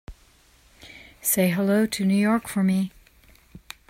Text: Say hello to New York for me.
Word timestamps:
Say 1.21 1.51
hello 1.51 1.85
to 1.85 2.03
New 2.05 2.17
York 2.17 2.47
for 2.47 2.63
me. 2.63 2.91